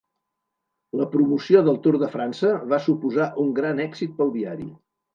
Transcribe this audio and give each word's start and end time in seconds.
La 1.01 1.07
promoció 1.11 1.61
del 1.69 1.77
Tour 1.85 1.99
de 2.05 2.11
França 2.15 2.57
va 2.75 2.83
suposar 2.89 3.31
un 3.47 3.55
gran 3.63 3.87
èxit 3.89 4.21
pel 4.21 4.39
diari. 4.43 4.71